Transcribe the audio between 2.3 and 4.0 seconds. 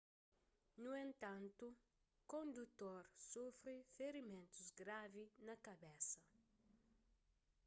kondutor sufri